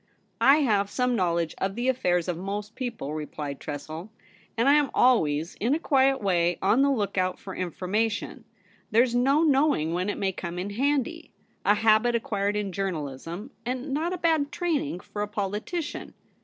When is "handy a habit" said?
10.71-12.15